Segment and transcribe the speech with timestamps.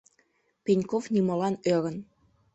[0.63, 1.97] Пеньков нимолан ӧрын.